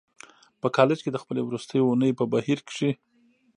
په 0.61 0.67
کالج 0.75 0.99
کې 1.03 1.09
د 1.11 1.17
خپلې 1.23 1.41
وروستۍ 1.47 1.79
اونۍ 1.83 2.11
په 2.19 2.25
بهير 2.31 2.59
کې. 2.71 2.89